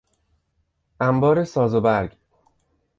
انبار 0.99 1.43
ساز 1.43 1.75
و 1.75 1.81
برگ 1.81 2.17